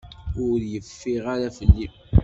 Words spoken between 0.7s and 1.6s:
yeffiɣ ara